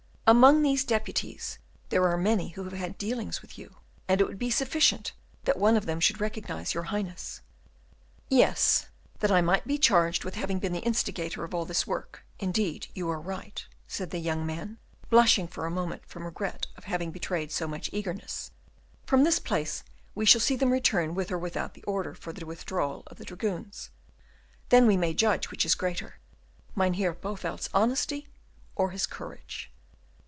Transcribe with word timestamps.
"Among 0.27 0.61
these 0.61 0.85
deputies 0.85 1.59
there 1.89 2.07
are 2.07 2.15
many 2.15 2.49
who 2.51 2.63
have 2.63 2.71
had 2.71 2.97
dealings 2.97 3.41
with 3.41 3.57
you, 3.57 3.75
and 4.07 4.21
it 4.21 4.23
would 4.27 4.39
be 4.39 4.49
sufficient, 4.49 5.11
that 5.43 5.59
one 5.59 5.75
of 5.75 5.85
them 5.85 5.99
should 5.99 6.21
recognize 6.21 6.73
your 6.73 6.83
Highness." 6.83 7.41
"Yes, 8.29 8.85
that 9.19 9.29
I 9.29 9.41
might 9.41 9.67
be 9.67 9.77
charged 9.77 10.23
with 10.23 10.35
having 10.35 10.57
been 10.57 10.71
the 10.71 10.79
instigator 10.87 11.43
of 11.43 11.53
all 11.53 11.65
this 11.65 11.85
work, 11.85 12.23
indeed, 12.39 12.87
you 12.95 13.09
are 13.09 13.19
right," 13.19 13.65
said 13.89 14.11
the 14.11 14.19
young 14.19 14.45
man, 14.45 14.77
blushing 15.09 15.49
for 15.49 15.65
a 15.65 15.69
moment 15.71 16.05
from 16.05 16.23
regret 16.23 16.65
of 16.77 16.85
having 16.85 17.11
betrayed 17.11 17.51
so 17.51 17.67
much 17.67 17.89
eagerness. 17.91 18.51
"From 19.05 19.25
this 19.25 19.37
place 19.37 19.83
we 20.15 20.25
shall 20.25 20.39
see 20.39 20.55
them 20.55 20.71
return 20.71 21.13
with 21.13 21.29
or 21.29 21.37
without 21.37 21.73
the 21.73 21.83
order 21.83 22.13
for 22.13 22.31
the 22.31 22.45
withdrawal 22.45 23.03
of 23.07 23.17
the 23.17 23.25
dragoons, 23.25 23.89
then 24.69 24.87
we 24.87 24.95
may 24.95 25.13
judge 25.13 25.51
which 25.51 25.65
is 25.65 25.75
greater, 25.75 26.19
Mynheer 26.73 27.13
Bowelt's 27.15 27.67
honesty 27.73 28.29
or 28.77 28.91
his 28.91 29.05
courage." 29.05 29.67